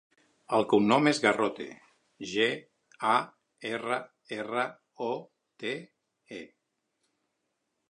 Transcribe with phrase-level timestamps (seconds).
[0.59, 1.67] El cognom és Garrote:
[2.31, 2.47] ge,
[3.11, 3.13] a,
[3.73, 4.01] erra,
[4.39, 4.67] erra,
[5.11, 5.13] o,
[5.65, 5.77] te,
[6.41, 6.43] e.